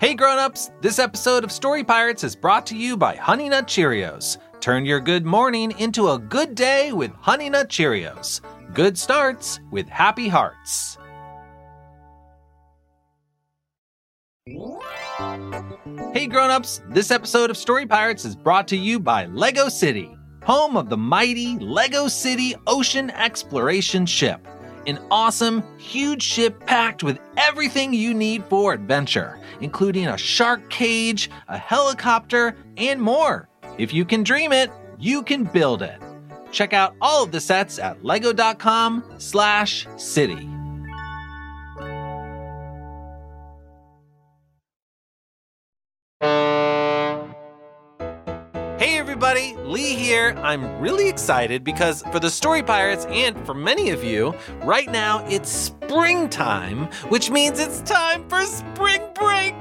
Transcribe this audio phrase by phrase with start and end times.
[0.00, 4.38] Hey grown-ups, this episode of Story Pirates is brought to you by Honey Nut Cheerios.
[4.60, 8.40] Turn your good morning into a good day with Honey Nut Cheerios.
[8.72, 10.96] Good starts with happy hearts.
[16.12, 20.76] Hey grown-ups, this episode of Story Pirates is brought to you by Lego City, home
[20.76, 24.40] of the mighty Lego City Ocean Exploration Ship.
[24.86, 31.28] An awesome, huge ship packed with everything you need for adventure, including a shark cage,
[31.48, 33.48] a helicopter, and more.
[33.78, 36.00] If you can dream it, you can build it.
[36.52, 40.48] Check out all of the sets at lego.com/city.
[49.76, 50.34] Lee here.
[50.38, 55.22] I'm really excited because for the Story Pirates and for many of you, right now
[55.26, 59.52] it's springtime, which means it's time for spring break.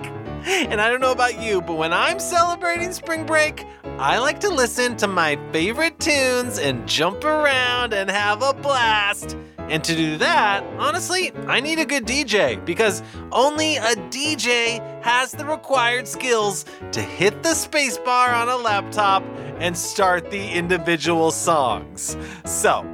[0.45, 3.65] And I don't know about you, but when I'm celebrating spring break,
[3.97, 9.35] I like to listen to my favorite tunes and jump around and have a blast.
[9.67, 15.31] And to do that, honestly, I need a good DJ because only a DJ has
[15.31, 19.23] the required skills to hit the spacebar on a laptop
[19.59, 22.17] and start the individual songs.
[22.45, 22.85] So,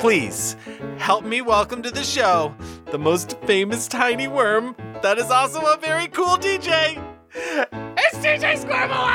[0.00, 0.56] please
[0.98, 2.54] help me welcome to the show
[2.90, 7.02] the most famous tiny worm that is also a very cool DJ.
[7.34, 9.14] It's DJ Squirmalot!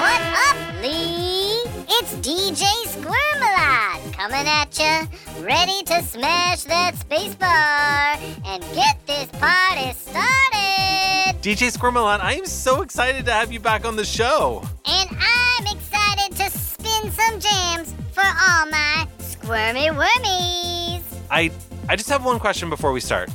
[0.00, 1.62] What up, Lee?
[1.88, 5.06] It's DJ Squirmalot coming at ya,
[5.40, 10.89] ready to smash that spacebar and get this party started.
[11.42, 14.62] DJ Squirmalot, I am so excited to have you back on the show.
[14.84, 21.00] And I'm excited to spin some jams for all my squirmy wormies.
[21.30, 21.50] I
[21.88, 23.30] I just have one question before we start.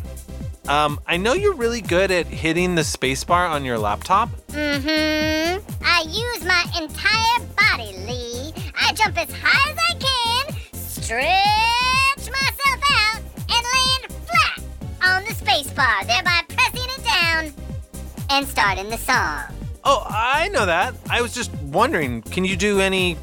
[0.67, 4.30] Um, I know you're really good at hitting the spacebar on your laptop.
[4.50, 5.66] Mm-hmm.
[5.84, 8.53] I use my entire body, Lee.
[8.80, 13.19] I jump as high as I can, stretch myself out,
[13.50, 14.63] and land flat
[15.02, 17.65] on the spacebar, thereby pressing it down
[18.30, 19.44] and starting the song.
[19.84, 20.96] Oh, I know that.
[21.09, 23.18] I was just wondering, can you do any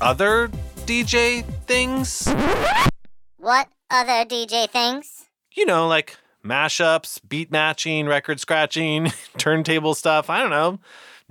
[0.00, 0.48] other
[0.84, 2.28] DJ things?
[3.38, 5.24] What other DJ things?
[5.54, 10.28] You know, like mashups, beat matching, record scratching, turntable stuff.
[10.28, 10.78] I don't know.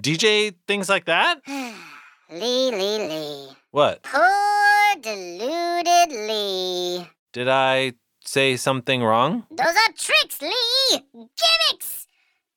[0.02, 1.42] DJ things like that?
[1.48, 3.48] Lee, Lee, Lee.
[3.72, 4.04] What?
[4.04, 7.08] Poor deluded Lee.
[7.34, 9.46] Did I say something wrong?
[9.52, 11.02] Those are tricks, Lee!
[11.14, 12.05] Gimmicks!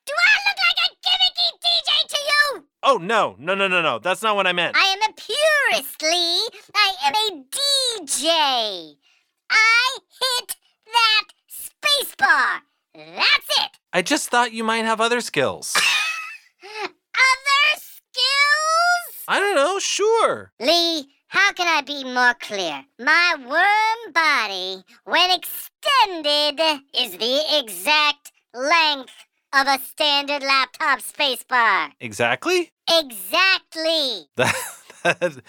[0.09, 2.65] Do I look like a gimmicky DJ to you?
[2.83, 3.99] Oh, no, no, no, no, no.
[3.99, 4.75] That's not what I meant.
[4.75, 6.49] I am a purist, Lee.
[6.75, 7.45] I am a
[8.01, 8.97] DJ.
[9.51, 12.61] I hit that spacebar.
[12.95, 13.71] That's it.
[13.93, 15.77] I just thought you might have other skills.
[16.65, 19.25] Other skills?
[19.29, 20.53] I don't know, sure.
[20.59, 22.83] Lee, how can I be more clear?
[22.99, 29.13] My worm body, when extended, is the exact length
[29.53, 31.93] of a standard laptop spacebar.
[32.01, 32.73] Exactly?
[32.91, 34.29] Exactly.
[35.05, 35.43] That, that,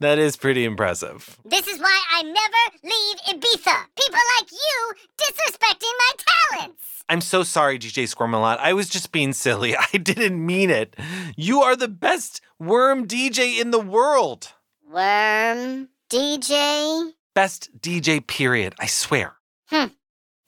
[0.00, 1.38] that is pretty impressive.
[1.44, 3.84] This is why I never leave Ibiza.
[3.96, 6.10] People like you disrespecting my
[6.56, 7.04] talents.
[7.10, 8.56] I'm so sorry, DJ Squirmalot.
[8.58, 9.76] I was just being silly.
[9.92, 10.96] I didn't mean it.
[11.36, 14.52] You are the best worm DJ in the world.
[14.90, 17.12] Worm DJ?
[17.34, 18.74] Best DJ, period.
[18.80, 19.34] I swear.
[19.66, 19.88] Hmm.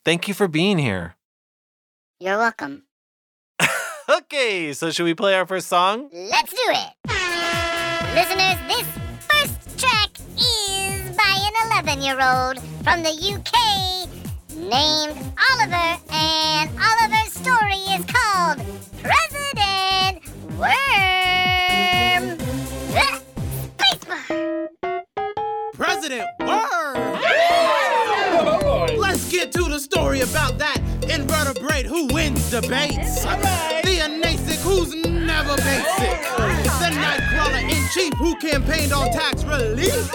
[0.03, 1.17] Thank you for being here.
[2.19, 2.86] You're welcome.
[4.09, 6.09] Okay, so should we play our first song?
[6.13, 6.93] Let's do it.
[8.15, 8.87] Listeners, this
[9.27, 11.53] first track is by an
[11.85, 14.09] 11 year old from the UK
[14.57, 15.19] named
[15.51, 18.59] Oliver, and Oliver's story is called
[19.03, 20.23] President
[20.57, 22.39] Worm.
[23.77, 24.63] Spacebar.
[25.75, 27.36] President Worm!
[29.47, 33.23] Let's get to the story about that invertebrate who wins debates.
[33.23, 36.21] The anasic who's never basic.
[36.83, 40.11] The nightcrawler in chief who campaigned on tax relief.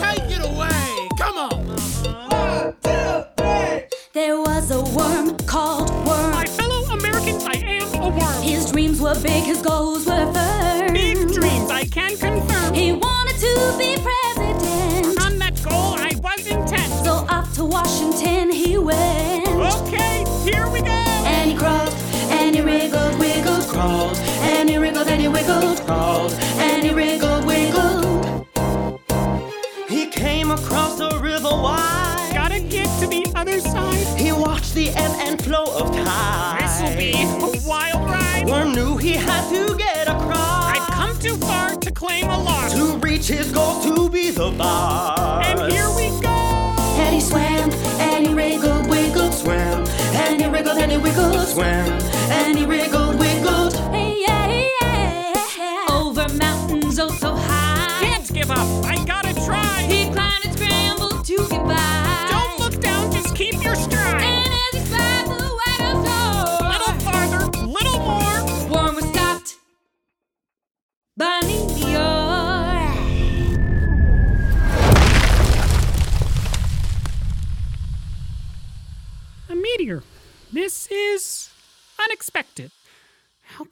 [0.00, 1.08] Take it away.
[1.18, 1.66] Come on.
[4.14, 6.30] There was a worm called Worm.
[6.30, 8.42] My fellow Americans, I am a worm.
[8.42, 10.94] His dreams were big, his goals were firm.
[10.94, 12.72] Big dreams, I can confirm.
[12.72, 14.15] He wanted to be president.
[17.76, 19.46] Washington he went.
[19.82, 21.02] Okay, here we go.
[21.34, 21.92] And he crawled,
[22.30, 24.16] and he wriggled, wiggled, crawled.
[24.50, 26.32] And he wriggled, and he wiggled, crawled.
[26.66, 28.46] And he wriggled, wiggled.
[29.90, 32.30] He came across the river wide.
[32.32, 34.06] Gotta get to the other side.
[34.18, 38.44] He watched the ebb and flow of This'll be a wild ride.
[38.48, 42.72] Worm knew he had to get across I've come too far to claim a loss.
[42.72, 45.46] to reach his goals to be the boss.
[45.46, 46.35] And here we go.
[47.26, 49.84] Swam, and he wriggled, wiggled, swam,
[50.14, 51.90] and he wriggled, and he wiggled, swam.
[52.30, 53.15] and he wriggled,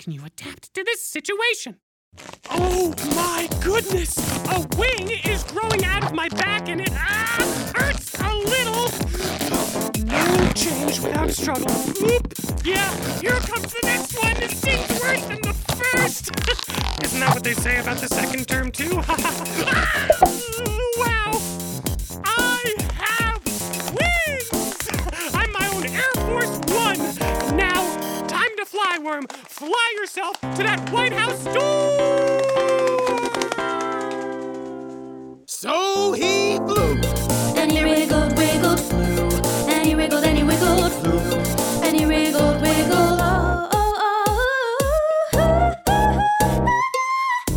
[0.05, 1.77] can you adapt to this situation?
[2.51, 4.19] Oh my goodness!
[4.51, 8.85] A wing is growing out of my back and it ah, hurts a little.
[10.05, 11.75] No change without struggle.
[12.03, 12.35] Oop.
[12.63, 14.37] Yeah, here comes the next one.
[14.37, 16.31] It seems worse than the first.
[17.03, 19.01] Isn't that what they say about the second term too?
[29.05, 32.25] to fly, yourself to that White House door!
[35.47, 36.95] So he flew.
[37.55, 39.29] And he wiggled, wiggled, flew.
[39.69, 41.19] And he wiggled, and he wiggled, flew.
[41.87, 43.21] And he wiggled, wiggled.
[43.21, 45.75] Oh, oh, oh.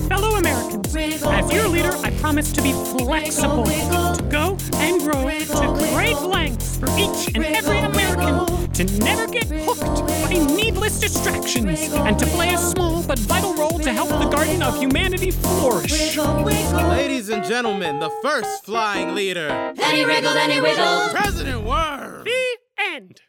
[0.09, 1.94] Fellow Americans, Wiggle, as your leader.
[2.03, 4.15] I promise to be flexible, wiggle.
[4.15, 8.46] to go and grow Wiggle, to great lengths for each and every American.
[8.77, 13.79] To never get hooked by needless distractions, and to play a small but vital role
[13.79, 15.91] to help the garden of humanity flourish.
[15.91, 16.88] Wiggle, wiggle.
[16.89, 21.09] Ladies and gentlemen, the first flying leader, And he wriggled, and he wiggled.
[21.09, 22.24] President Worm.
[22.24, 22.57] The
[22.94, 23.21] end.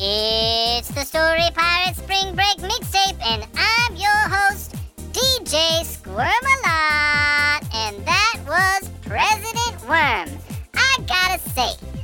[0.00, 4.74] It's the Story Pirate Spring Break mixtape, and I'm your host,
[5.12, 7.62] DJ Squirmalot.
[7.72, 10.28] And that was President Worm.
[10.74, 11.99] I gotta say, that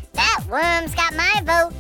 [0.49, 1.75] worm's got my vote.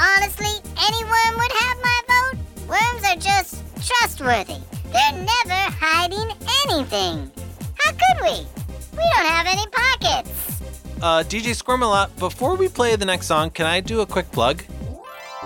[0.00, 2.38] Honestly, any worm would have my vote.
[2.68, 4.60] Worms are just trustworthy.
[4.92, 6.30] They're never hiding
[6.64, 7.30] anything.
[7.78, 8.46] How could we?
[8.92, 10.60] We don't have any pockets.
[11.02, 14.64] Uh, DJ Squirmalot, before we play the next song, can I do a quick plug?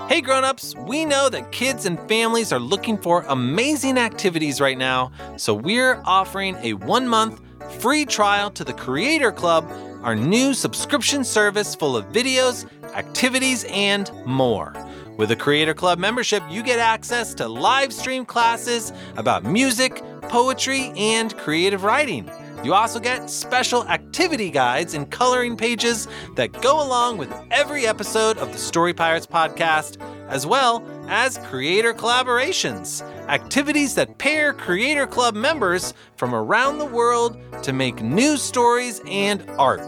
[0.09, 5.13] Hey grown-ups, we know that kids and families are looking for amazing activities right now,
[5.37, 7.41] so we're offering a 1-month
[7.81, 9.71] free trial to the Creator Club,
[10.03, 14.75] our new subscription service full of videos, activities, and more.
[15.17, 20.93] With a Creator Club membership, you get access to live stream classes about music, poetry,
[20.97, 22.31] and creative writing.
[22.65, 28.39] You also get special activity guides and coloring pages that go along with every episode
[28.39, 30.81] of the Story Pirates podcast, as well
[31.13, 38.01] as creator collaborations, activities that pair Creator Club members from around the world to make
[38.03, 39.83] new stories and art.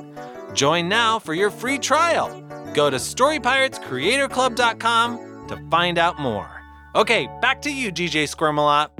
[0.53, 2.29] Join now for your free trial.
[2.75, 6.50] Go to StoryPiratesCreatorClub.com to find out more.
[6.94, 8.91] Okay, back to you, DJ Squirmalot.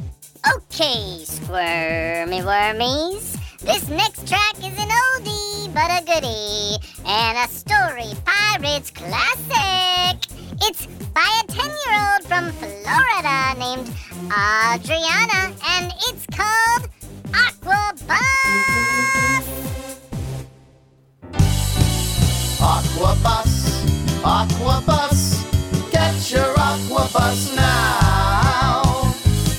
[0.57, 3.39] Okay, squirmy wormies.
[3.65, 6.77] This next track is an oldie but a goodie
[7.07, 10.21] and a story pirates classic.
[10.61, 10.85] It's
[11.15, 13.89] by a 10 year old from Florida named
[14.27, 16.91] Adriana and it's called
[17.33, 19.47] Aqua Bus.
[22.61, 23.55] Aquabus,
[24.23, 29.15] Aquabus, get your Aquabus now.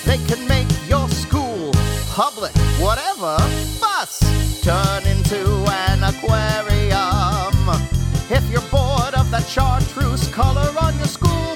[0.06, 1.72] They can make your school,
[2.14, 3.65] public, whatever, bus
[4.66, 5.46] turn into
[5.88, 7.70] an aquarium.
[8.32, 11.56] If you're bored of that chartreuse color on your school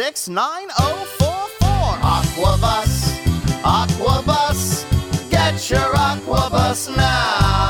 [0.00, 1.98] 666 9044.
[2.00, 3.20] Aquabus,
[3.62, 4.86] Aquabus,
[5.28, 7.69] get your Aquabus now.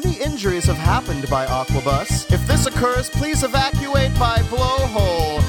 [0.00, 2.32] Many injuries have happened by Aquabus.
[2.32, 5.43] If this occurs, please evacuate by blowhole.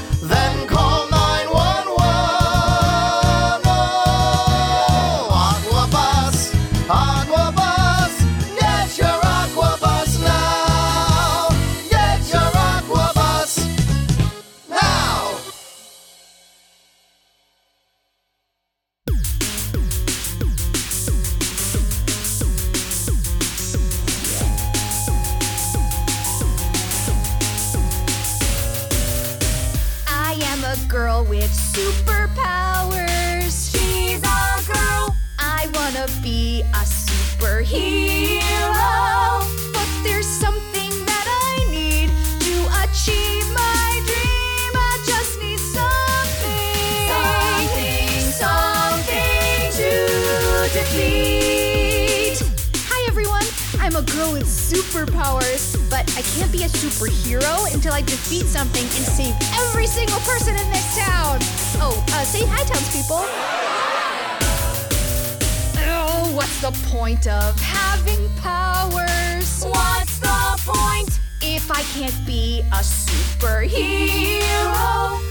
[66.70, 69.64] The point of having powers?
[69.64, 71.20] What's the point?
[71.40, 74.40] If I can't be a superhero,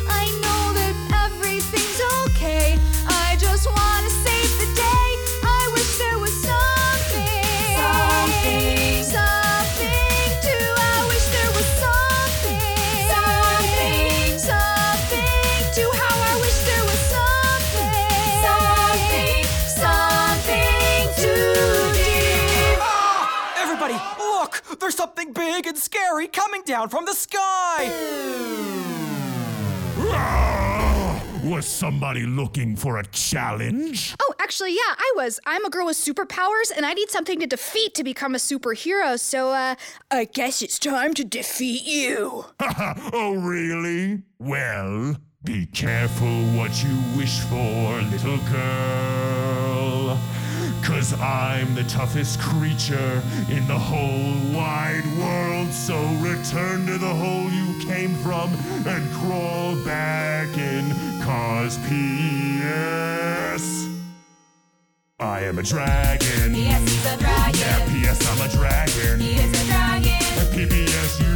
[0.08, 0.65] I know
[24.80, 27.92] There's something big and scary coming down from the sky!
[31.44, 34.16] Was somebody looking for a challenge?
[34.20, 35.40] Oh, actually, yeah, I was.
[35.46, 39.20] I'm a girl with superpowers, and I need something to defeat to become a superhero.
[39.20, 39.76] So, uh,
[40.10, 42.46] I guess it's time to defeat you.
[43.14, 44.24] oh, really?
[44.40, 50.20] Well, be careful what you wish for, little girl.
[50.86, 55.74] Cause I'm the toughest creature in the whole wide world.
[55.74, 58.54] So return to the hole you came from
[58.86, 60.94] and crawl back in.
[61.24, 63.90] Cause P.S.
[65.20, 66.54] I am a dragon.
[66.54, 67.60] Yes, he's a dragon.
[67.60, 68.24] Yeah, P.S.
[68.30, 69.20] I'm a dragon.
[69.20, 70.12] He is a dragon.
[70.12, 71.35] At PBS,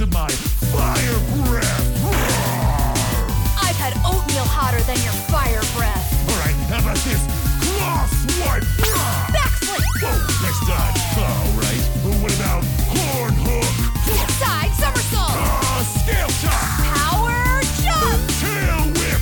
[0.00, 0.28] a taste of my
[0.72, 2.04] fire breath.
[3.60, 6.06] I've had oatmeal hotter than your fire breath.
[6.30, 7.20] Alright, how about this?
[7.60, 8.64] Claw swipe.
[9.32, 9.82] Backflip.
[10.00, 11.00] Whoa, nice dodge.
[11.18, 11.84] Alright,
[12.22, 13.68] what about horn hook?
[14.40, 15.36] Side somersault.
[15.36, 16.64] Ah, scale chop.
[16.96, 18.20] Power jump.
[18.40, 19.20] Tail whip.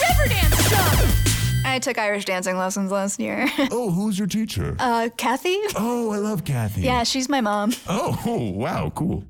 [0.00, 1.64] River dance jump.
[1.66, 3.48] I took Irish dancing lessons last year.
[3.70, 4.76] Oh, who's your teacher?
[4.78, 5.58] uh, Kathy?
[5.76, 6.82] Oh, I love Kathy.
[6.82, 7.72] Yeah, she's my mom.
[7.88, 9.24] Oh, oh, wow, cool.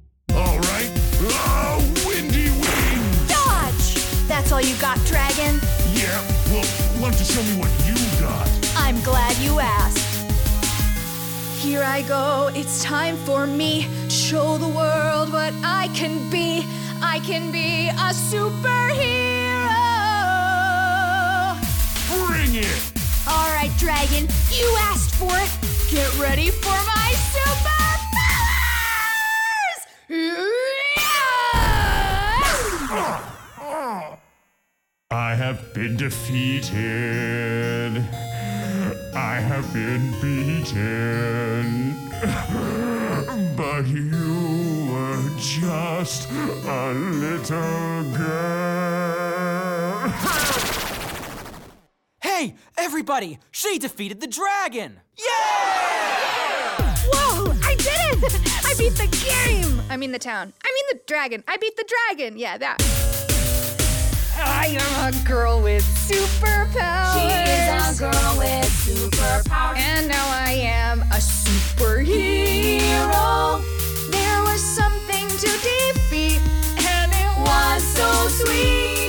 [4.55, 5.59] All you got, dragon?
[5.95, 6.23] Yeah.
[6.47, 6.65] Well,
[7.01, 8.49] why don't you show me what you got?
[8.77, 9.99] I'm glad you asked.
[11.61, 13.89] Here I go, it's time for me.
[14.09, 16.65] Show the world what I can be.
[17.03, 18.79] I can be a superhero.
[22.29, 22.93] Bring it.
[23.27, 25.51] All right, dragon, you asked for it.
[25.91, 27.75] Get ready for my superpowers!
[32.91, 34.19] Ah, ah.
[35.15, 36.73] I have been defeated.
[39.15, 41.95] I have been beaten.
[43.57, 50.09] But you were just a little girl.
[52.21, 53.39] Hey, everybody!
[53.53, 55.01] She defeated the dragon!
[55.17, 56.97] Yeah!
[57.07, 58.35] Whoa, I did it!
[58.67, 59.81] I beat the game!
[59.89, 60.53] I mean the town.
[60.65, 61.45] I mean the dragon.
[61.47, 62.37] I beat the dragon.
[62.37, 63.14] Yeah, that.
[64.37, 67.15] I am a girl with superpowers.
[67.15, 69.79] She is a girl with superpowers.
[69.79, 72.03] And now I am a superhero.
[74.11, 76.41] There was something to defeat,
[76.79, 79.04] and it was so sweet.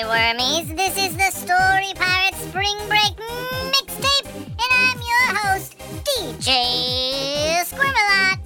[0.00, 0.74] Wormies.
[0.74, 3.14] This is the Story Pirate Spring Break
[3.68, 8.38] mixtape, and I'm your host, DJ Squirmalot.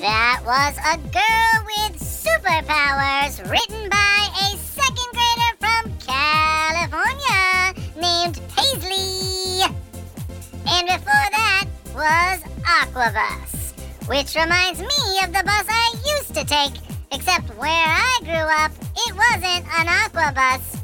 [0.00, 9.62] That was a girl with superpowers written by a second grader from California named Paisley.
[10.66, 13.74] And before that was Aquabus,
[14.08, 18.72] which reminds me of the bus I used to take, except where I grew up,
[18.96, 20.80] it wasn't an Aquabus,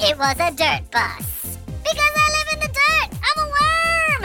[0.00, 1.58] it was a dirt bus.
[1.82, 4.22] Because I live in the dirt, I'm a worm!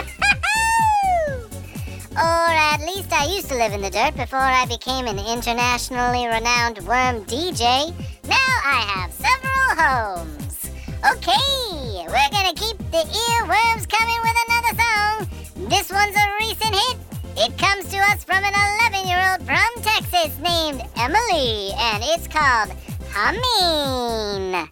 [2.15, 6.27] or at least I used to live in the dirt before I became an internationally
[6.27, 7.93] renowned worm DJ.
[8.27, 10.69] Now I have several homes.
[11.11, 15.69] Okay, we're gonna keep the earworms coming with another song.
[15.69, 17.10] This one's a recent hit.
[17.37, 18.53] It comes to us from an
[18.93, 22.71] 11 year old from Texas named Emily, and it's called
[23.11, 24.69] Humming.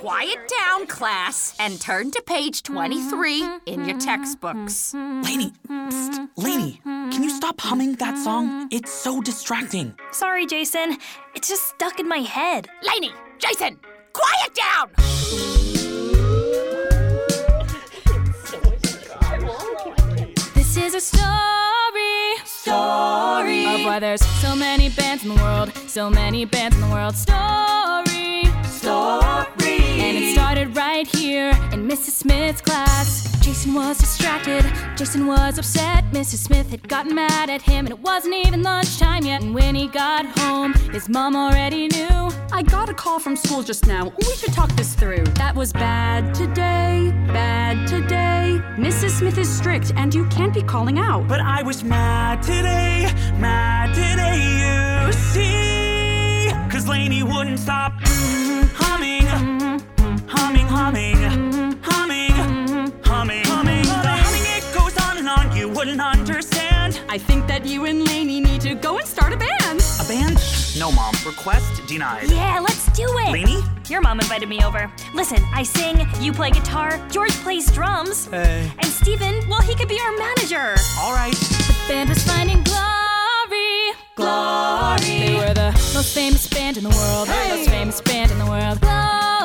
[0.00, 4.94] Quiet down, class, and turn to page 23 in your textbooks.
[4.94, 8.68] Lainey, psst, Lainey, can you stop humming that song?
[8.70, 9.94] It's so distracting.
[10.12, 10.96] Sorry, Jason.
[11.34, 12.68] It's just stuck in my head.
[12.82, 13.78] Lainey, Jason,
[14.12, 14.90] quiet down!
[20.54, 21.55] This is a story.
[22.66, 23.64] Story.
[23.64, 25.72] Of why there's so many bands in the world.
[25.86, 27.14] So many bands in the world.
[27.14, 28.42] Story.
[28.64, 29.45] Story.
[30.06, 32.12] And it started right here in Mrs.
[32.12, 33.24] Smith's class.
[33.40, 34.64] Jason was distracted.
[34.96, 36.04] Jason was upset.
[36.12, 36.38] Mrs.
[36.46, 39.42] Smith had gotten mad at him, and it wasn't even lunchtime yet.
[39.42, 42.30] And when he got home, his mom already knew.
[42.52, 44.12] I got a call from school just now.
[44.20, 45.24] We should talk this through.
[45.42, 48.60] That was bad today, bad today.
[48.76, 49.10] Mrs.
[49.18, 51.26] Smith is strict, and you can't be calling out.
[51.26, 56.50] But I was mad today, mad today, you see.
[56.70, 59.55] Cause Lainey wouldn't stop mm, humming, mm,
[60.28, 61.16] humming, humming,
[61.82, 62.32] humming,
[63.04, 63.82] humming, humming.
[63.84, 67.00] The humming, it goes on and on, you wouldn't understand.
[67.08, 69.80] I think that you and Lainey need to go and start a band.
[70.00, 70.38] A band?
[70.78, 71.14] No, Mom.
[71.24, 72.30] Request denied.
[72.30, 73.32] Yeah, let's do it.
[73.32, 73.62] Lainey?
[73.88, 74.90] Your mom invited me over.
[75.14, 78.26] Listen, I sing, you play guitar, George plays drums.
[78.26, 78.70] Hey.
[78.78, 80.74] And Steven, well, he could be our manager.
[81.00, 81.34] All right.
[81.34, 83.92] The band was finding glory.
[84.16, 85.26] Glory.
[85.26, 87.28] They were the most famous band in the world.
[87.28, 88.80] The Most famous band in the world.
[88.80, 89.35] Glory.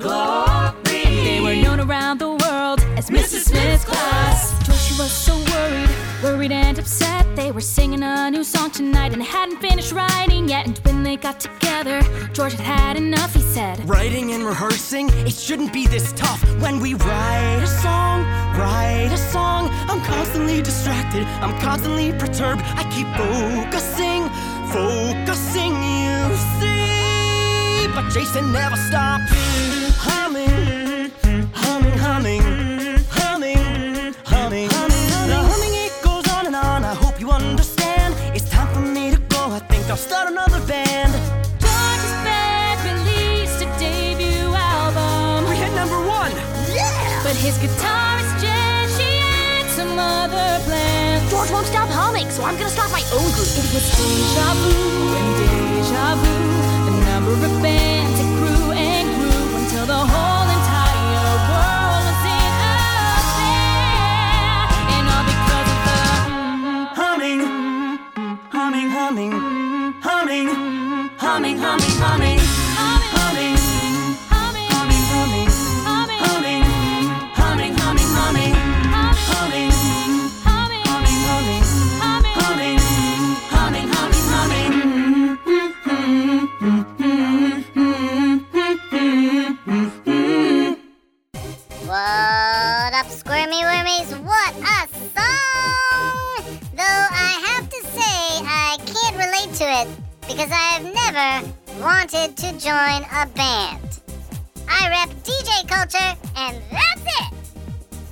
[0.00, 0.74] Glory.
[0.84, 3.48] They were known around the world as Mrs.
[3.48, 4.52] Smith's class.
[4.64, 5.90] George was so worried,
[6.22, 7.26] worried and upset.
[7.34, 10.66] They were singing a new song tonight and hadn't finished writing yet.
[10.66, 12.00] And when they got together,
[12.32, 13.88] George had had enough, he said.
[13.88, 16.42] Writing and rehearsing, it shouldn't be this tough.
[16.60, 18.22] When we write a song,
[18.56, 22.62] write a song, I'm constantly distracted, I'm constantly perturbed.
[22.62, 24.28] I keep focusing,
[24.70, 27.88] focusing, you see.
[27.94, 29.32] But Jason never stopped
[39.98, 41.12] start another band.
[41.58, 45.50] George's band released a debut album.
[45.50, 46.30] We hit number one.
[46.70, 47.22] Yeah!
[47.24, 51.28] But his guitarist Jen, she had some other plans.
[51.30, 53.50] George won't stop humming, so I'm gonna start my own group.
[53.58, 54.72] It was deja vu
[55.18, 56.34] and deja vu.
[56.86, 60.37] The number of bands it grew and grew until the whole
[71.28, 72.38] humming, humming, humming.
[72.78, 75.48] Humming, humming, humming, humming.
[75.84, 76.22] Humming,
[77.38, 78.54] humming, humming, humming.
[80.48, 82.80] Humming, humming, humming, humming.
[83.52, 84.72] Humming, humming, humming.
[91.86, 94.10] What up, Squirmy Wormies?
[94.24, 94.78] What a
[100.38, 104.00] because I have never wanted to join a band.
[104.68, 107.32] I rep DJ culture, and that's it!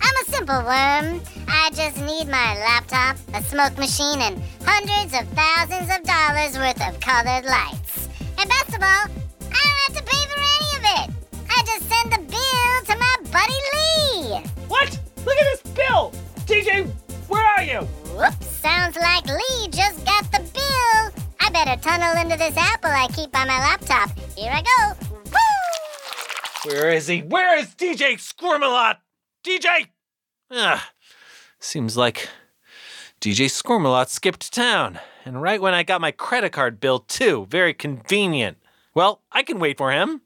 [0.00, 1.20] I'm a simple worm.
[1.46, 6.80] I just need my laptop, a smoke machine, and hundreds of thousands of dollars worth
[6.88, 8.08] of colored lights.
[8.38, 9.06] And best of all,
[9.42, 11.14] I don't have to pay for any of it.
[11.50, 14.40] I just send the bill to my buddy Lee.
[14.68, 14.98] What?
[15.26, 16.12] Look at this bill!
[16.46, 16.88] DJ,
[17.28, 17.80] where are you?
[18.16, 20.35] Whoops, sounds like Lee just got the
[21.64, 24.10] better tunnel into this apple I keep by my laptop.
[24.36, 25.06] Here I go.
[25.30, 26.70] Woo!
[26.70, 27.20] Where is he?
[27.20, 28.96] Where is DJ Squirmalot?
[29.42, 29.86] DJ!
[30.50, 30.90] Ah,
[31.58, 32.28] seems like
[33.22, 34.98] DJ Squirmalot skipped town.
[35.24, 37.46] And right when I got my credit card bill, too.
[37.48, 38.58] Very convenient.
[38.92, 40.20] Well, I can wait for him.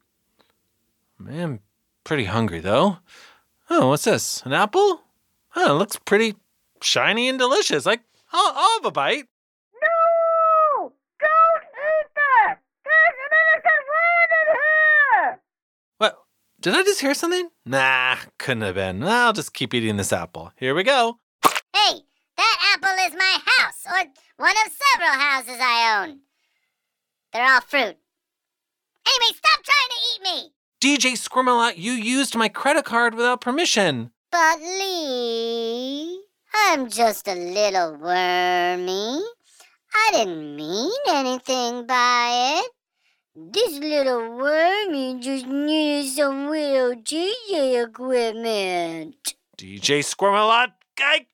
[1.17, 1.61] Man,
[2.03, 2.99] pretty hungry though.
[3.69, 4.43] Oh, what's this?
[4.45, 5.03] An apple?
[5.55, 6.35] Oh, it looks pretty
[6.83, 7.87] shiny and delicious.
[7.87, 8.01] Like,
[8.33, 9.27] I'll, I'll have a bite.
[9.81, 10.93] No!
[11.21, 12.59] Don't eat that!
[12.85, 15.41] There's an innocent word in here!
[15.99, 16.19] What?
[16.61, 17.49] Did I just hear something?
[17.65, 19.03] Nah, couldn't have been.
[19.03, 20.53] I'll just keep eating this apple.
[20.57, 21.19] Here we go.
[21.43, 22.01] Hey,
[22.37, 24.05] that apple is my house, or
[24.37, 26.19] one of several houses I own.
[27.33, 27.97] They're all fruit.
[29.07, 30.53] Anyway, stop trying to eat me!
[30.83, 34.11] DJ Squirmalot, you used my credit card without permission.
[34.31, 36.23] But Lee,
[36.55, 39.23] I'm just a little wormy.
[39.95, 42.71] I didn't mean anything by it.
[43.37, 49.35] This little wormy just needed some little DJ equipment.
[49.57, 51.27] DJ Squirmalot, I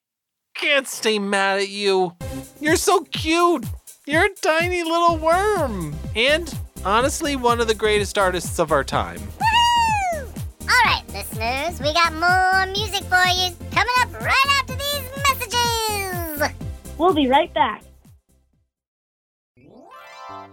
[0.54, 2.14] can't stay mad at you.
[2.60, 3.64] You're so cute.
[4.06, 5.94] You're a tiny little worm.
[6.14, 6.54] And
[6.84, 9.18] honestly, one of the greatest artists of our time.
[9.18, 10.28] Woohoo!
[10.68, 16.56] All right, listeners, we got more music for you coming up right after these messages.
[16.98, 17.82] We'll be right back.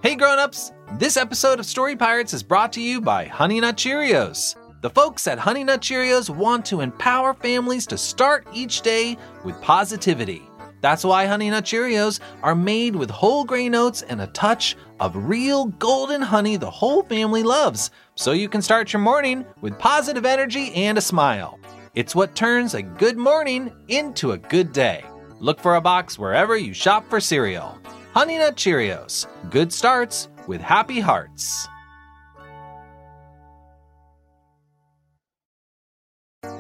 [0.04, 0.74] Hey grown-ups!
[1.00, 4.58] This episode of Story Pirates is brought to you by Honey Nut Cheerios.
[4.82, 9.62] The folks at Honey Nut Cheerios want to empower families to start each day with
[9.62, 10.42] positivity.
[10.82, 15.16] That's why Honey Nut Cheerios are made with whole grain oats and a touch of
[15.16, 20.26] real golden honey the whole family loves, so you can start your morning with positive
[20.26, 21.58] energy and a smile.
[21.96, 25.06] It's what turns a good morning into a good day.
[25.40, 27.80] Look for a box wherever you shop for cereal.
[28.14, 29.26] Honey Nut Cheerios.
[29.50, 31.68] Good starts with happy hearts.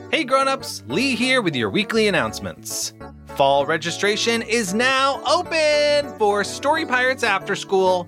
[0.09, 2.93] Hey grown-ups, Lee here with your weekly announcements.
[3.35, 8.07] Fall registration is now open for Story Pirates After School,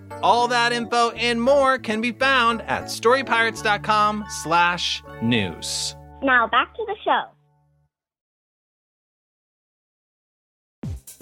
[0.23, 5.95] all that info and more can be found at storypirates.com slash news.
[6.23, 7.23] Now back to the show.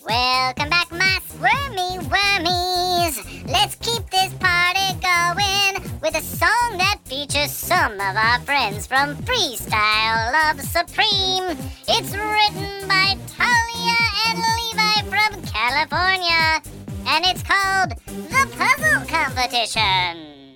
[0.06, 3.46] Welcome back, my squirmy wormies.
[3.48, 9.16] Let's keep this party going with a song that features some of our friends from
[9.18, 11.58] Freestyle Love Supreme.
[11.88, 16.62] It's written by Talia and Levi from California,
[17.20, 20.49] and it's called The Puzzle Competition.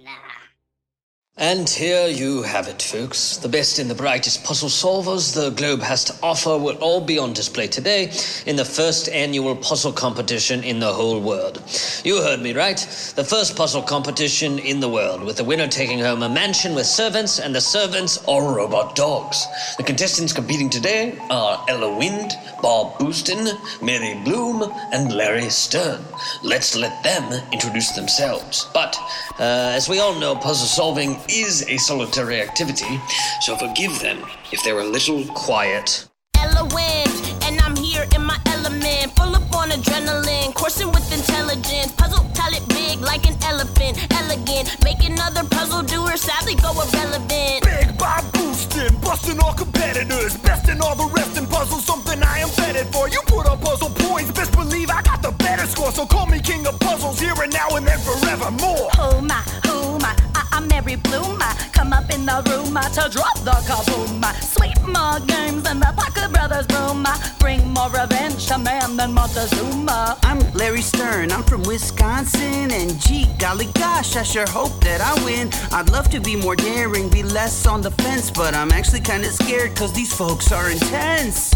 [1.35, 3.37] And here you have it, folks.
[3.37, 7.17] The best and the brightest puzzle solvers the globe has to offer will all be
[7.17, 8.11] on display today
[8.45, 11.59] in the first annual puzzle competition in the whole world.
[12.03, 12.77] You heard me right.
[13.15, 16.85] The first puzzle competition in the world, with the winner taking home a mansion with
[16.85, 19.47] servants, and the servants are robot dogs.
[19.77, 23.49] The contestants competing today are Ella Wind, Bob Booston,
[23.81, 26.05] Mary Bloom, and Larry Stern.
[26.43, 28.67] Let's let them introduce themselves.
[28.71, 28.95] But
[29.39, 32.99] uh, as we all know, puzzle solving is a solitary activity,
[33.41, 36.07] so forgive them if they're a little quiet.
[36.37, 42.25] Eloquent, and I'm here in my element, full up on adrenaline, coursing with intelligence, puzzle
[42.33, 47.63] talent big like an elephant, elegant, making other puzzle doers sadly go irrelevant.
[47.63, 52.49] Big Bob boosting, busting all competitors, Besting all the rest in puzzles, something I am
[52.49, 53.07] fetted for.
[53.07, 56.39] You put up puzzle points, best believe I got the better score, so call me
[56.39, 58.89] king of puzzles here and now and then forevermore.
[58.97, 60.32] Oh my, oh my.
[60.53, 61.37] I, I'm Mary Bloom.
[61.41, 64.23] I come up in the room I, to drop the kaboom.
[64.23, 67.05] I sweep more games than the Parker Brothers broom.
[67.05, 70.17] I bring more revenge to man than Montezuma.
[70.23, 75.13] I'm Larry Stern, I'm from Wisconsin, and gee, golly gosh, I sure hope that I
[75.25, 75.49] win.
[75.71, 79.29] I'd love to be more daring, be less on the fence, but I'm actually kinda
[79.31, 81.53] scared cause these folks are intense.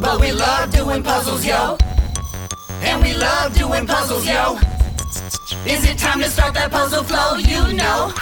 [0.00, 1.76] But we love doing puzzles, yo.
[2.82, 4.58] And we love doing puzzles, yo.
[5.66, 7.36] Is it time to start that puzzle flow?
[7.36, 8.12] You know.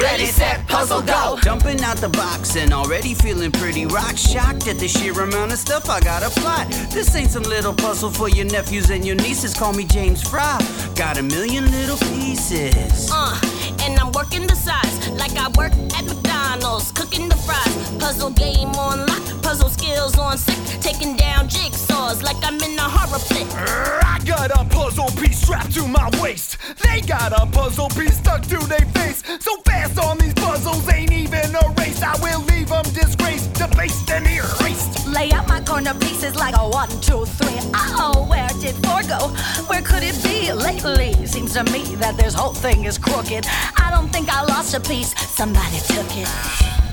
[0.00, 1.38] Ready, set, puzzle, go.
[1.42, 5.58] Jumping out the box and already feeling pretty rock shocked at the sheer amount of
[5.58, 6.70] stuff I gotta plot.
[6.90, 9.54] This ain't some little puzzle for your nephews and your nieces.
[9.54, 10.58] Call me James Frey.
[10.96, 13.10] Got a million little pieces.
[13.12, 13.38] Uh,
[13.82, 17.74] and I'm working the size like I work at McDonald's, cooking the fries.
[17.98, 22.88] Puzzle game on lock, puzzle skills on sick, taking down jigsaws like I'm in a
[22.88, 23.46] horror flick.
[23.54, 26.56] I got a puzzle piece strapped to my waist.
[26.82, 29.22] They got a puzzle piece stuck to their face.
[29.38, 32.02] So fast on these puzzles ain't even a race.
[32.02, 35.06] I will leave them disgraced, debased, and erased.
[35.06, 37.60] Lay out my corner pieces like a one, two, three.
[38.02, 39.28] Oh, where did four go?
[39.68, 41.14] Where could it be lately?
[41.26, 43.46] Seems to me that this whole thing is crooked.
[43.78, 45.14] I don't think I lost a piece.
[45.30, 46.83] Somebody took it.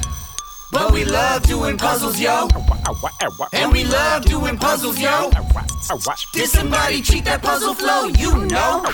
[0.71, 2.47] But we love doing puzzles, yo.
[3.51, 5.29] And we love doing puzzles, yo.
[6.31, 8.07] Did somebody cheat that puzzle flow?
[8.07, 8.85] You know.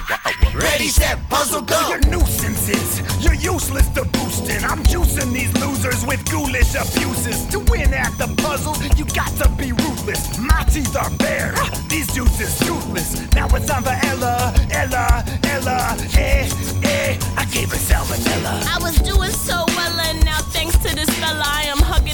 [0.55, 1.79] Ready, set, puzzle, go.
[1.89, 3.01] You're nuisances.
[3.23, 4.05] You're useless to
[4.49, 7.45] I'm juicing these losers with ghoulish abuses.
[7.47, 10.37] To win at the puzzle, you got to be ruthless.
[10.37, 11.53] My teeth are bare.
[11.89, 13.31] These juices toothless.
[13.33, 15.97] Now it's time for Ella, Ella, Ella.
[16.15, 16.49] Eh,
[16.83, 17.17] eh.
[17.37, 18.63] I gave her salmonella.
[18.75, 22.06] I was doing so well, and now thanks to this fella, I am hugging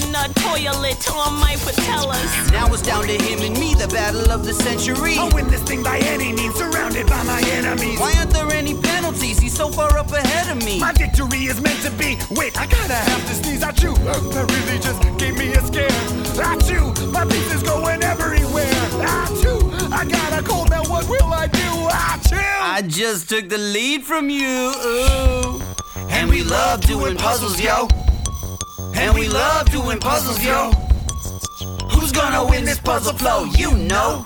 [0.54, 2.52] the toilet on my patellas.
[2.52, 5.16] Now it's down to him and me, the battle of the century.
[5.16, 7.98] I'll win this thing by any means, surrounded by my enemies.
[7.98, 9.38] Why aren't there any penalties?
[9.38, 10.78] He's so far up ahead of me.
[10.80, 12.18] My victory is meant to be.
[12.30, 13.62] Wait, I gotta have to sneeze.
[13.62, 13.94] Achoo!
[14.32, 15.88] That really just gave me a scare.
[16.38, 17.12] Achoo!
[17.12, 18.66] My piece is going everywhere.
[19.02, 19.92] Achoo!
[19.92, 20.70] I got a cold.
[20.70, 21.70] Now what will I do?
[21.90, 22.38] Achoo!
[22.60, 24.72] I just took the lead from you.
[24.84, 25.62] Ooh.
[26.10, 27.88] And we love doing puzzles, yo.
[28.96, 30.70] And we love doing puzzles, yo.
[32.14, 33.44] Gonna win this puzzle flow?
[33.44, 34.24] You know.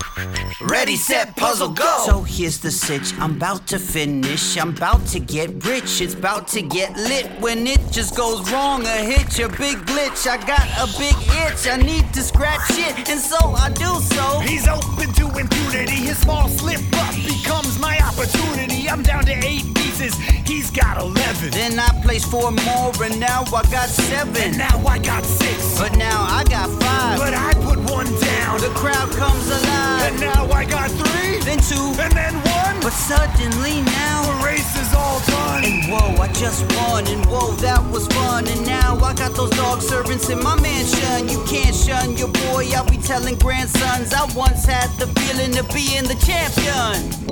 [0.60, 2.02] Ready, set, puzzle, go.
[2.04, 3.14] So here's the sitch.
[3.18, 4.58] I'm about to finish.
[4.58, 6.00] I'm about to get rich.
[6.00, 7.26] It's about to get lit.
[7.40, 10.26] When it just goes wrong, a hitch, a big glitch.
[10.26, 11.66] I got a big itch.
[11.66, 14.40] I need to scratch it, and so I do so.
[14.40, 15.96] He's open to impunity.
[16.08, 18.88] His small slip up becomes my opportunity.
[18.88, 20.14] I'm down to eight pieces.
[20.46, 21.50] He's got eleven.
[21.52, 24.42] Then I placed four more, and now I got seven.
[24.42, 25.78] And now I got six.
[25.78, 27.18] But now I got five.
[27.18, 28.60] But I put one down.
[28.60, 30.12] The crowd comes alive.
[30.12, 31.38] And now I got three.
[31.40, 31.94] Then two.
[32.00, 32.80] And then one.
[32.80, 35.64] But suddenly now the race is all done.
[35.64, 37.06] And whoa, I just won.
[37.06, 38.48] And whoa, that was fun.
[38.48, 41.28] And now I got those dog servants in my mansion.
[41.28, 42.66] You can't shun your boy.
[42.74, 47.28] I'll be telling grandsons I once had the feeling of being the champion.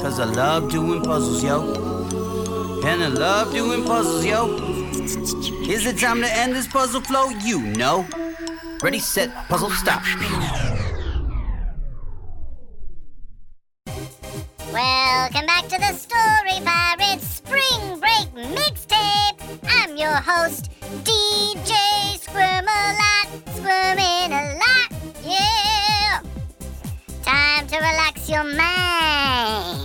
[0.00, 1.92] Cause I love doing puzzles, yo.
[2.84, 4.81] And I love doing puzzles, yo.
[5.02, 7.30] Is it time to end this puzzle flow?
[7.30, 8.06] You know.
[8.80, 10.00] Ready, set, puzzle, stop.
[14.72, 19.40] Welcome back to the Story Pirates Spring Break Mixtape.
[19.68, 20.70] I'm your host,
[21.02, 21.74] DJ
[22.20, 24.92] Squirmalot, squirming a lot.
[25.24, 26.20] Yeah.
[27.24, 29.82] Time to relax your mind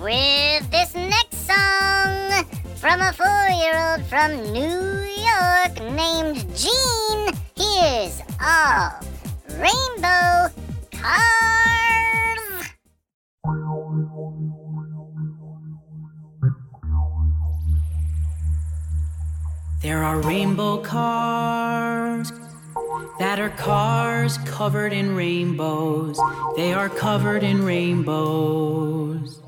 [0.00, 2.44] with this next song
[2.76, 3.12] from a
[3.58, 7.32] four-year-old from New York named Jean.
[7.56, 8.92] Here's all
[9.58, 10.48] rainbow
[10.92, 12.38] cars.
[19.82, 22.32] There are rainbow cars
[23.18, 26.20] that are cars covered in rainbows.
[26.56, 29.40] They are covered in rainbows.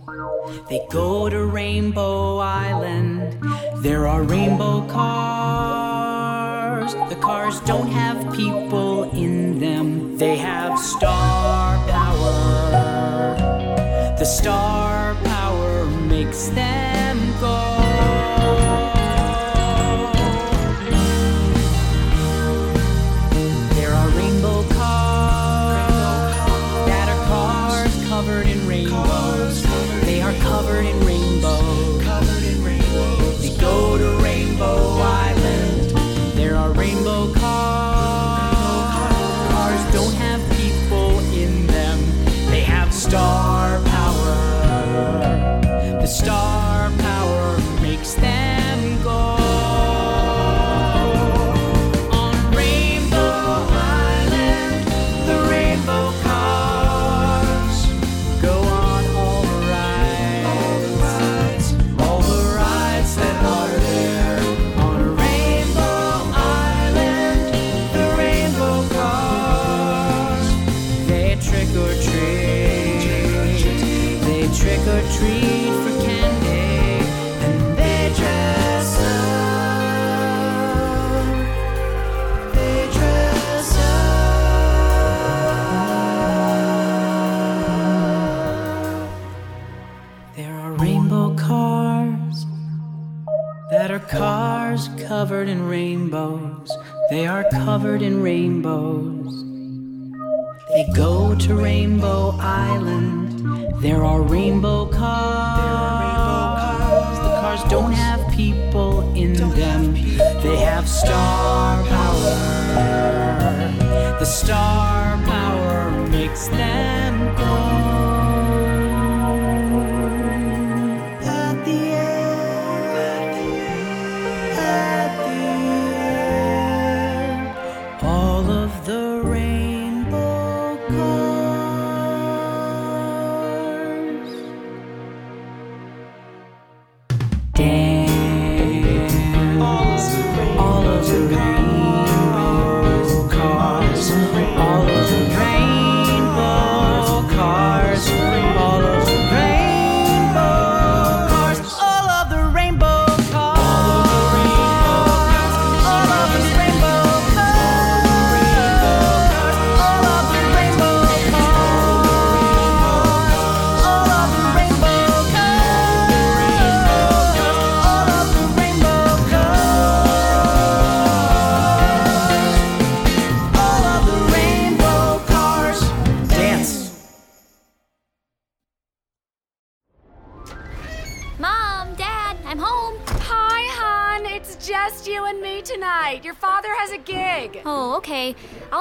[0.68, 3.38] They go to Rainbow Island.
[3.82, 6.92] There are rainbow cars.
[7.08, 13.36] The cars don't have people in them, they have star power.
[14.18, 16.89] The star power makes them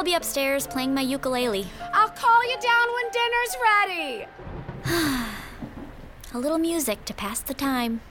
[0.10, 1.68] be upstairs playing my ukulele.
[1.94, 4.26] I'll call you down when dinner's ready.
[6.34, 8.02] a little music to pass the time.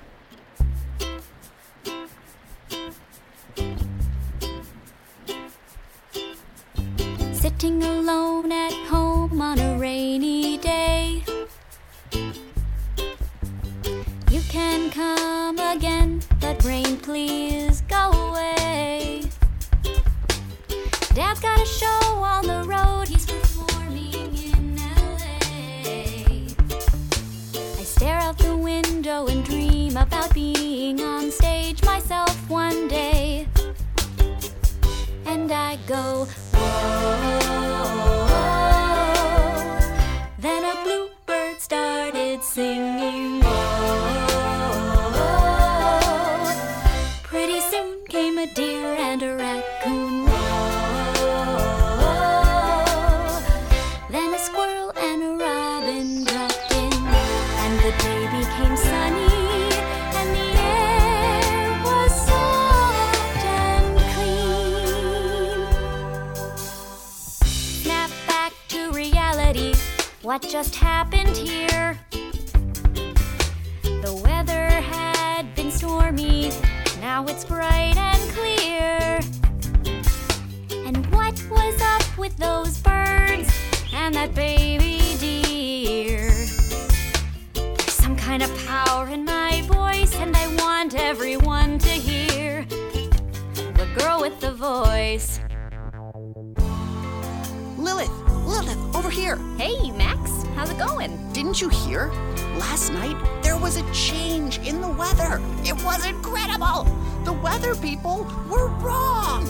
[99.29, 99.37] here.
[99.59, 101.15] Hey, Max, how's it going?
[101.35, 102.11] Didn't you hear?
[102.57, 105.39] Last night, there was a change in the weather.
[105.65, 106.87] It was incredible.
[107.25, 109.45] The weather people were wrong.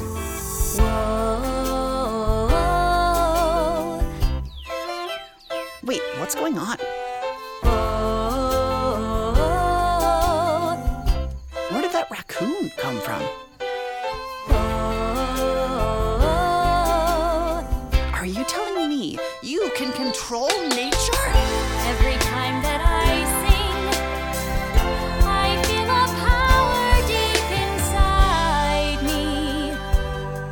[0.74, 1.68] Whoa.
[5.84, 6.76] Wait, what's going on?
[11.70, 13.22] Where did that raccoon come from?
[20.28, 21.26] control nature?
[21.88, 23.80] Every time that I sing,
[25.24, 29.72] I feel a power deep inside me.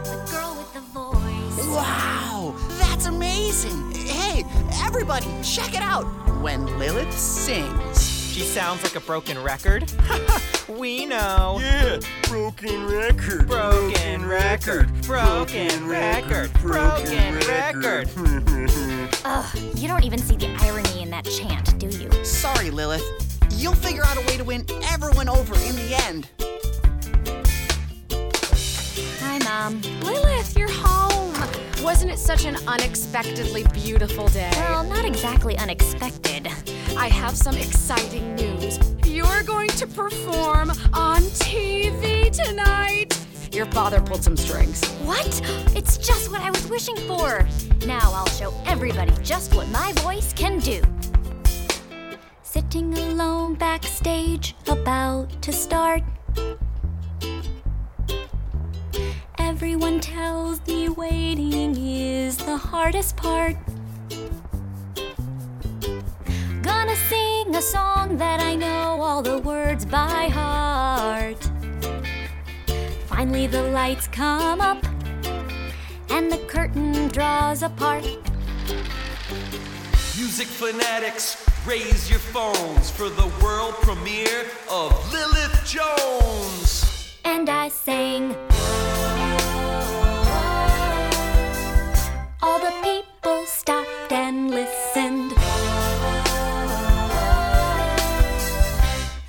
[0.05, 1.67] The girl with the voice.
[1.69, 3.93] Wow, that's amazing.
[3.93, 4.45] Hey,
[4.83, 6.05] everybody, check it out.
[6.41, 9.93] When Lilith sings, she sounds like a broken record.
[10.71, 11.59] we know.
[11.61, 13.47] Yeah, broken record.
[13.47, 14.91] Broken, broken record.
[14.91, 15.03] record.
[15.03, 16.53] Broken record.
[16.63, 18.15] Broken record.
[18.15, 18.71] Broken record.
[19.29, 22.09] Ugh, you don't even see the irony in that chant, do you?
[22.25, 23.03] Sorry, Lilith.
[23.51, 26.29] You'll figure out a way to win everyone over in the end.
[29.19, 29.81] Hi, Mom.
[30.03, 31.35] Lilith, you're home.
[31.83, 34.53] Wasn't it such an unexpectedly beautiful day?
[34.53, 36.47] Well, not exactly unexpected.
[36.97, 38.79] I have some exciting news.
[39.07, 43.26] You're going to perform on TV tonight.
[43.57, 44.85] Your father pulled some strings.
[45.07, 45.41] What?
[45.75, 47.49] It's just what I was wishing for.
[47.87, 50.83] Now I'll show everybody just what my voice can do.
[52.43, 56.03] Sitting alone backstage, about to start.
[59.39, 63.57] Everyone tells me waiting is the hardest part.
[66.61, 71.36] Gonna sing a song that I know all the words by heart.
[73.17, 74.77] Finally, the lights come up
[76.11, 78.05] and the curtain draws apart.
[80.19, 87.17] Music fanatics, raise your phones for the world premiere of Lilith Jones.
[87.25, 88.37] And I sang.
[92.43, 95.33] All the people stopped and listened.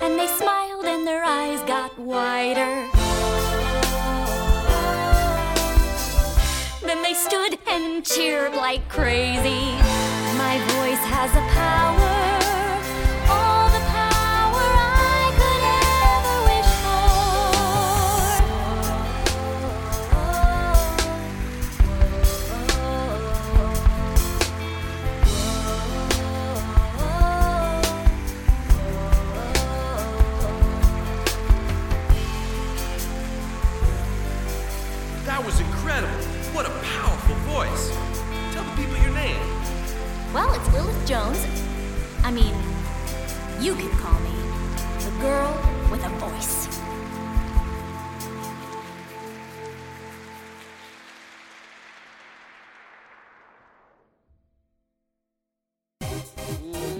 [0.02, 2.77] And they smiled and their eyes got wider.
[7.78, 9.72] And cheered like crazy.
[10.36, 12.16] My voice has a power.
[13.30, 15.62] All the power I could
[16.18, 16.70] ever wish
[35.26, 36.37] That was incredible.
[36.58, 37.90] What a powerful voice.
[38.52, 39.38] Tell the people your name.
[40.34, 41.38] Well, it's Lilith Jones.
[42.24, 42.52] I mean,
[43.60, 44.32] you can call me
[45.04, 45.54] the girl
[45.88, 46.66] with a voice.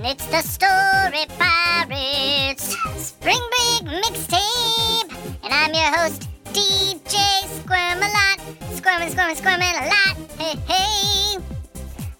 [0.05, 1.27] It's the Story
[9.39, 10.17] Squirming, a lot.
[10.37, 11.39] Hey, hey.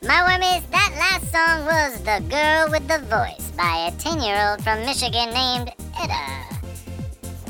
[0.07, 4.21] My worm is that last song was The Girl with the Voice by a 10
[4.21, 6.57] year old from Michigan named Etta.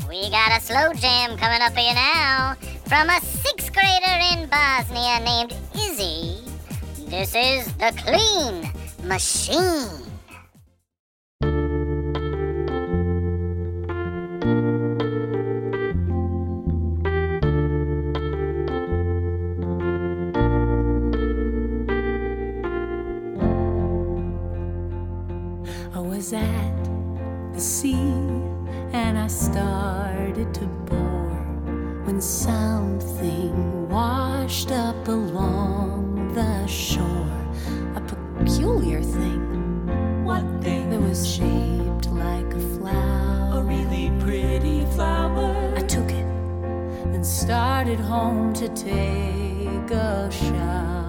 [0.09, 2.55] We got a slow jam coming up here now
[2.87, 6.41] from a sixth grader in Bosnia named Izzy.
[7.05, 10.08] This is The Clean Machine.
[47.29, 51.08] Started home to take a shower.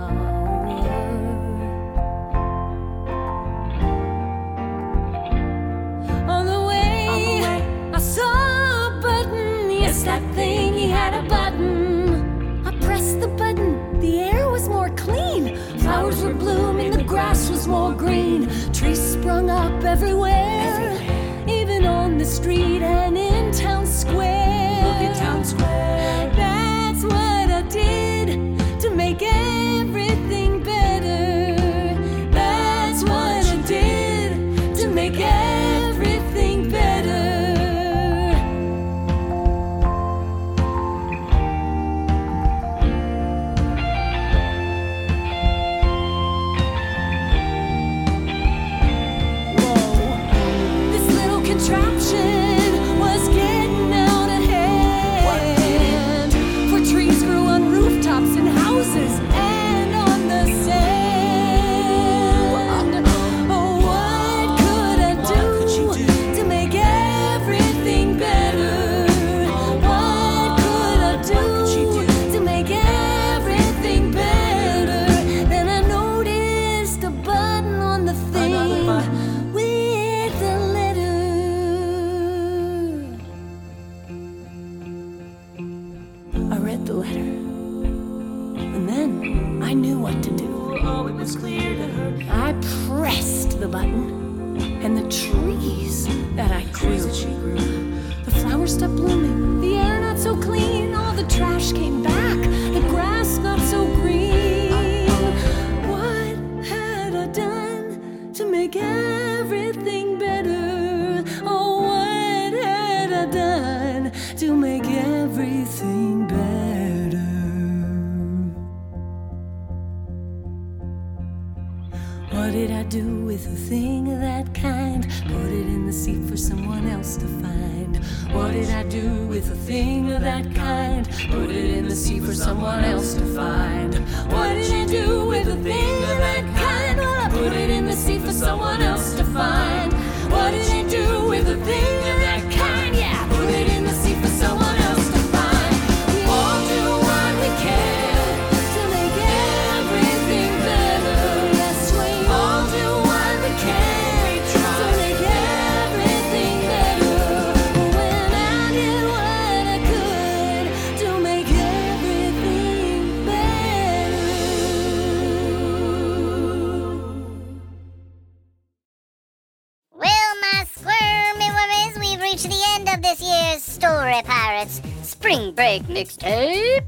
[173.80, 176.24] Story Pirates Spring Break mixtape.
[176.24, 176.80] Eh?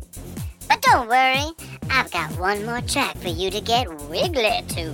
[0.68, 1.49] But don't worry,
[1.90, 4.93] I've got one more track for you to get wiggly to.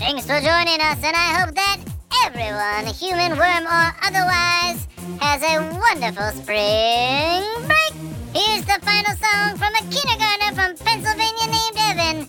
[0.00, 1.76] Thanks for joining us, and I hope that
[2.24, 4.88] everyone, human, worm, or otherwise,
[5.20, 7.92] has a wonderful spring break.
[8.32, 12.28] Here's the final song from a kindergartner from Pennsylvania named Evan.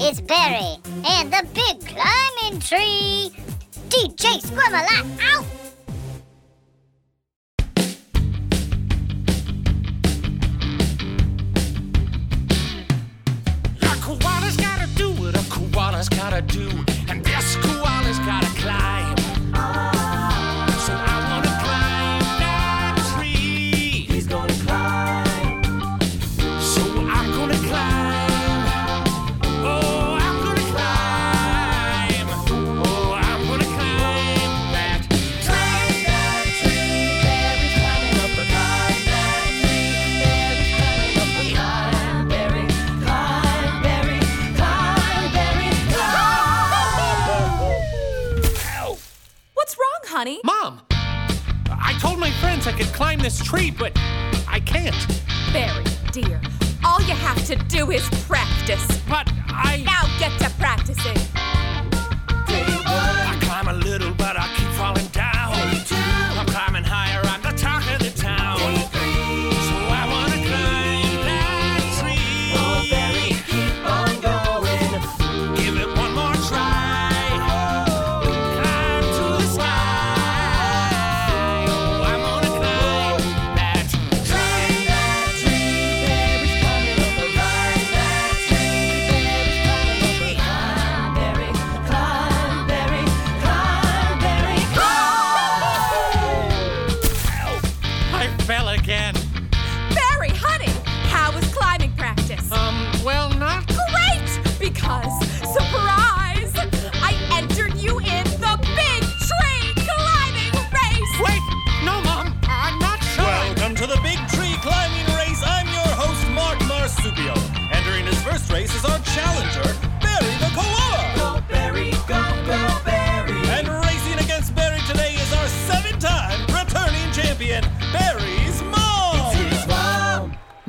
[0.00, 3.30] It's Barry and the Big Climbing Tree.
[3.90, 5.61] DJ Squirm-a-Lot out!
[16.32, 16.91] gotta do.
[53.02, 53.90] climb this tree, but
[54.46, 54.94] I can't.
[55.52, 55.82] Barry,
[56.12, 56.40] dear,
[56.84, 58.86] all you have to do is practice.
[59.08, 59.82] But I.
[59.84, 60.41] Now get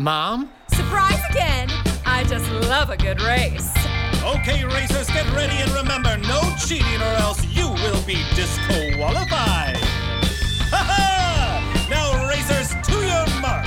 [0.03, 0.49] Mom?
[0.67, 1.69] Surprise again!
[2.05, 3.73] I just love a good race.
[4.21, 9.77] Okay, racers, get ready and remember no cheating or else you will be disqualified.
[10.71, 11.87] Ha ha!
[11.89, 13.65] Now, racers, to your mark.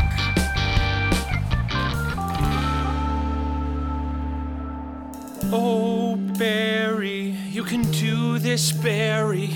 [5.50, 9.52] Oh, Barry, you can do this, Barry.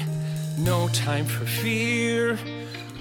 [0.57, 2.39] No time for fear.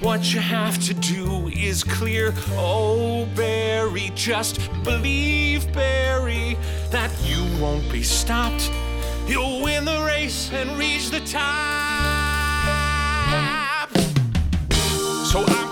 [0.02, 2.34] What you have to do is clear.
[2.52, 6.58] Oh, Barry, just believe, Barry,
[6.90, 8.72] that you won't be stopped.
[9.28, 11.40] You'll win the race and reach the top.
[15.26, 15.69] So I'm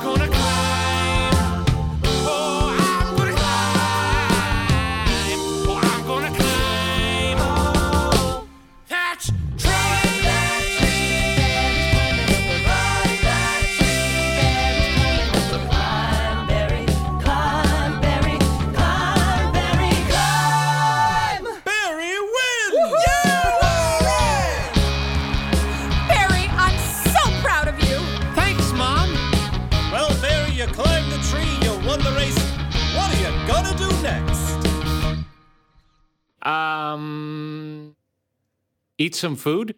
[38.98, 39.76] eat some food.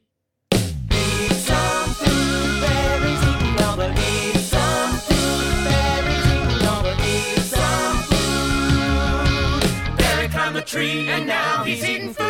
[10.66, 12.29] Tree and now he's eating food.